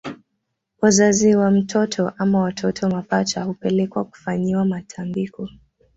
[0.81, 5.49] Wazazi wa mtoto ama watoto mapacha hupelekwa kufanyiwa matambiko